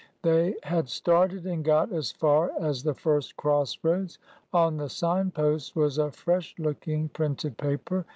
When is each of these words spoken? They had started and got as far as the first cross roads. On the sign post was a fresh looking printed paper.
They 0.23 0.55
had 0.63 0.89
started 0.89 1.45
and 1.45 1.63
got 1.63 1.91
as 1.93 2.11
far 2.11 2.51
as 2.59 2.81
the 2.81 2.95
first 2.95 3.37
cross 3.37 3.77
roads. 3.83 4.17
On 4.51 4.77
the 4.77 4.89
sign 4.89 5.29
post 5.29 5.75
was 5.75 5.99
a 5.99 6.09
fresh 6.09 6.55
looking 6.57 7.09
printed 7.09 7.55
paper. 7.57 8.05